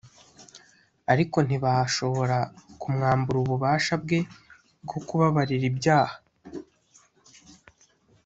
[1.11, 2.37] ariko ntibashobora
[2.81, 4.19] kumwambura ububasha bwe
[4.83, 6.15] bwo kubabarira ibyaha